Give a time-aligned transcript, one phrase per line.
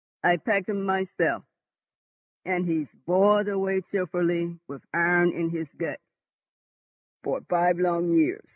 [0.23, 1.43] I packed him myself,
[2.45, 6.01] and he's boiled away cheerfully with iron in his guts
[7.23, 8.41] for five long years.